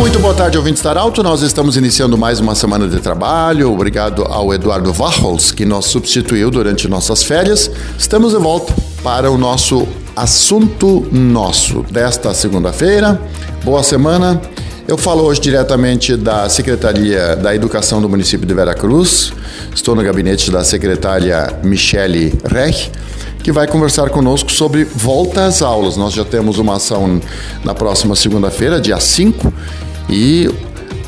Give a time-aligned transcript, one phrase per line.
[0.00, 1.22] Muito boa tarde, ouvintes da Arauto.
[1.22, 3.70] Nós estamos iniciando mais uma semana de trabalho.
[3.70, 7.70] Obrigado ao Eduardo Varros, que nos substituiu durante nossas férias.
[7.98, 9.86] Estamos de volta para o nosso
[10.16, 13.20] assunto nosso desta segunda-feira.
[13.62, 14.40] Boa semana.
[14.88, 19.34] Eu falo hoje diretamente da Secretaria da Educação do município de Veracruz.
[19.74, 22.90] Estou no gabinete da secretária Michele Rech,
[23.42, 25.98] que vai conversar conosco sobre volta às aulas.
[25.98, 27.20] Nós já temos uma ação
[27.62, 29.52] na próxima segunda-feira, dia 5,
[30.10, 30.50] e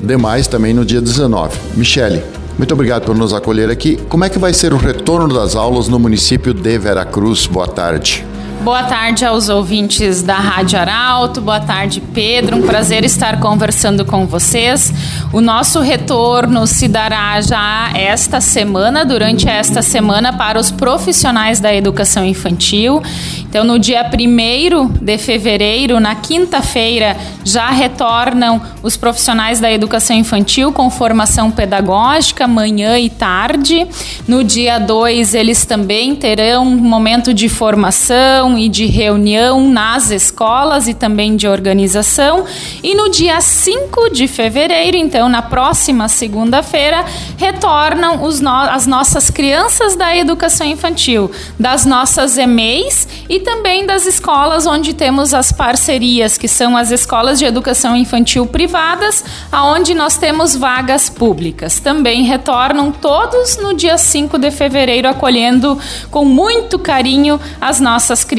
[0.00, 1.56] demais também no dia 19.
[1.76, 2.22] Michele,
[2.58, 3.96] muito obrigado por nos acolher aqui.
[4.08, 7.46] Como é que vai ser o retorno das aulas no município de Veracruz?
[7.46, 8.27] Boa tarde.
[8.62, 14.26] Boa tarde aos ouvintes da Rádio Arauto, boa tarde Pedro, um prazer estar conversando com
[14.26, 14.92] vocês.
[15.32, 21.72] O nosso retorno se dará já esta semana, durante esta semana, para os profissionais da
[21.72, 23.00] educação infantil.
[23.48, 30.72] Então, no dia 1 de fevereiro, na quinta-feira, já retornam os profissionais da educação infantil
[30.72, 33.86] com formação pedagógica, manhã e tarde.
[34.26, 40.86] No dia 2, eles também terão um momento de formação e de reunião nas escolas
[40.86, 42.44] e também de organização.
[42.82, 47.04] E no dia 5 de fevereiro, então, na próxima segunda-feira,
[47.36, 54.06] retornam os no as nossas crianças da educação infantil, das nossas EMEIs e também das
[54.06, 60.16] escolas onde temos as parcerias, que são as escolas de educação infantil privadas, aonde nós
[60.16, 61.80] temos vagas públicas.
[61.80, 65.78] Também retornam todos no dia 5 de fevereiro, acolhendo
[66.10, 68.37] com muito carinho as nossas crianças.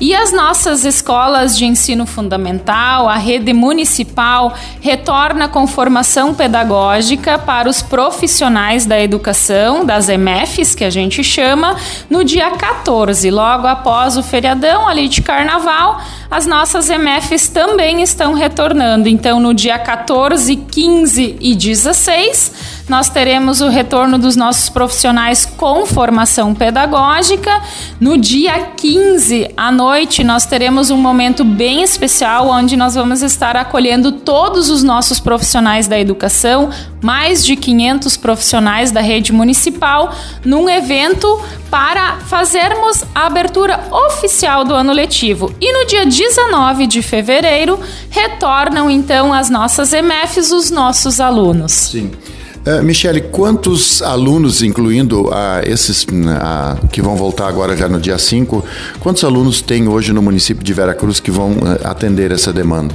[0.00, 7.68] E as nossas escolas de ensino fundamental, a rede municipal, retorna com formação pedagógica para
[7.68, 11.76] os profissionais da educação, das EMEFs, que a gente chama,
[12.08, 16.00] no dia 14, logo após após o feriadão ali de carnaval,
[16.30, 19.08] as nossas MFs também estão retornando.
[19.08, 22.52] Então, no dia 14, 15 e 16,
[22.88, 27.60] nós teremos o retorno dos nossos profissionais com formação pedagógica.
[27.98, 33.56] No dia 15 à noite, nós teremos um momento bem especial onde nós vamos estar
[33.56, 36.70] acolhendo todos os nossos profissionais da educação,
[37.02, 40.14] mais de 500 profissionais da rede municipal,
[40.44, 45.52] num evento para fazermos a abertura oficial do ano letivo.
[45.60, 47.80] E no dia 19 de fevereiro,
[48.10, 51.72] retornam então as nossas EMFs, os nossos alunos.
[51.72, 52.12] Sim.
[52.66, 58.18] Uh, Michele, quantos alunos, incluindo uh, esses uh, que vão voltar agora já no dia
[58.18, 58.64] 5,
[58.98, 62.92] quantos alunos tem hoje no município de Veracruz que vão eh, atender essa demanda?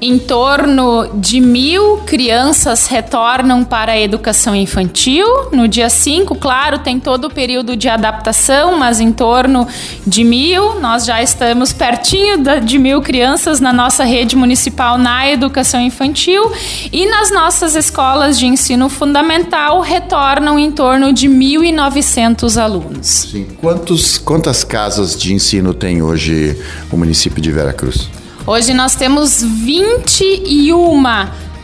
[0.00, 5.26] Em torno de mil crianças retornam para a educação infantil.
[5.52, 9.66] No dia 5, claro, tem todo o período de adaptação, mas em torno
[10.06, 10.80] de mil.
[10.80, 16.52] Nós já estamos pertinho de mil crianças na nossa rede municipal na educação infantil.
[16.92, 23.06] E nas nossas escolas de ensino fundamental retornam em torno de 1.900 alunos.
[23.06, 23.46] Sim.
[23.60, 28.08] Quantos, quantas casas de ensino tem hoje o município de Veracruz?
[28.46, 31.02] Hoje nós temos 21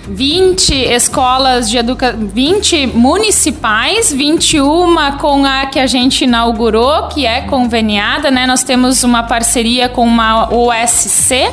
[0.08, 7.42] 20 escolas de educação, 20 municipais, 21 com a que a gente inaugurou, que é
[7.42, 8.46] conveniada, né?
[8.46, 11.52] Nós temos uma parceria com uma OSC.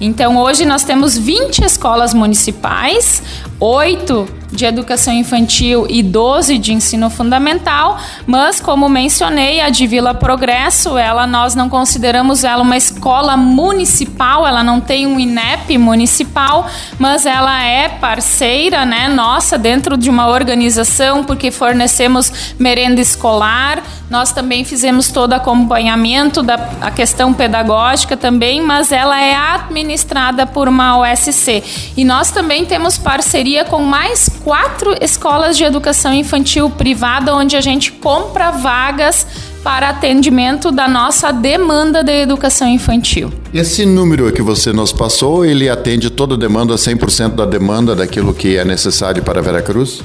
[0.00, 3.24] Então hoje nós temos 20 escolas municipais,
[3.58, 10.14] 8 de educação infantil e 12 de ensino fundamental, mas como mencionei, a de Vila
[10.14, 16.68] Progresso, ela nós não consideramos ela uma escola municipal, ela não tem um INEP municipal,
[16.98, 24.32] mas ela é parceira, né, nossa dentro de uma organização porque fornecemos merenda escolar, nós
[24.32, 30.98] também fizemos todo acompanhamento da a questão pedagógica também, mas ela é administrada por uma
[30.98, 31.62] OSC.
[31.96, 37.60] E nós também temos parceria com mais quatro escolas de educação infantil privada, onde a
[37.60, 39.26] gente compra vagas
[39.62, 43.30] para atendimento da nossa demanda de educação infantil.
[43.52, 48.32] Esse número que você nos passou, ele atende toda a demanda, 100% da demanda daquilo
[48.32, 50.02] que é necessário para Veracruz?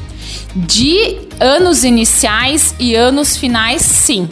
[0.55, 4.27] De anos iniciais e anos finais, sim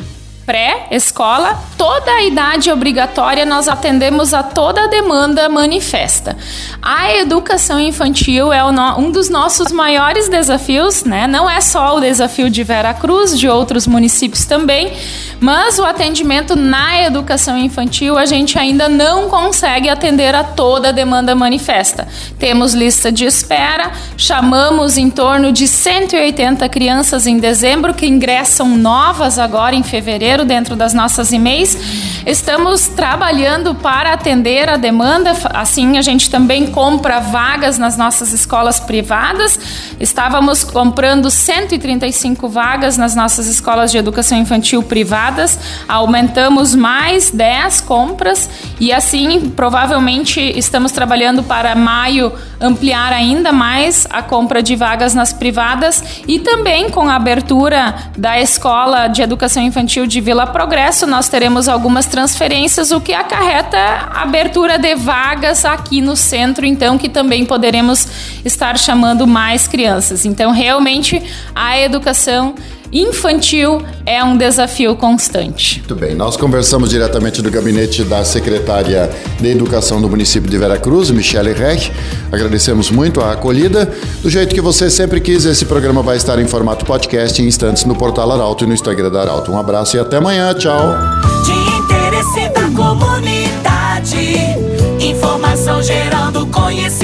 [0.45, 6.36] pré-escola, toda a idade obrigatória nós atendemos a toda a demanda manifesta.
[6.81, 11.28] A educação infantil é um dos nossos maiores desafios, né?
[11.28, 14.94] Não é só o desafio de Vera Cruz, de outros municípios também,
[15.40, 20.92] Mas o atendimento na educação infantil a gente ainda não consegue atender a toda a
[20.94, 22.07] demanda manifesta.
[22.40, 29.38] Temos lista de espera, chamamos em torno de 180 crianças em dezembro que ingressam novas
[29.38, 31.77] agora em fevereiro dentro das nossas e-mails.
[32.25, 38.80] Estamos trabalhando para atender a demanda, assim a gente também compra vagas nas nossas escolas
[38.80, 39.59] privadas.
[40.00, 48.50] Estávamos comprando 135 vagas nas nossas escolas de educação infantil privadas, aumentamos mais 10 compras
[48.79, 55.33] e assim provavelmente estamos trabalhando para maio ampliar ainda mais a compra de vagas nas
[55.33, 61.27] privadas e também com a abertura da escola de educação infantil de Vila Progresso, nós
[61.27, 67.09] teremos algumas transferências, o que acarreta a abertura de vagas aqui no centro, então que
[67.09, 68.07] também poderemos
[68.45, 70.25] estar chamando mais crianças.
[70.25, 71.21] Então, realmente
[71.53, 72.55] a educação
[72.93, 75.79] infantil é um desafio constante.
[75.79, 79.09] Muito bem, nós conversamos diretamente do gabinete da secretária secretária
[79.39, 81.91] de Educação do município de Vera Cruz, Michele Rech.
[82.31, 83.91] Agradecemos muito a acolhida.
[84.21, 87.85] Do jeito que você sempre quis, esse programa vai estar em formato podcast em instantes
[87.85, 89.51] no portal Arauto e no Instagram da Arauto.
[89.51, 90.53] Um abraço e até amanhã.
[90.53, 90.95] Tchau.
[91.45, 94.37] De interesse da comunidade,
[94.99, 97.02] informação gerando conhecimento.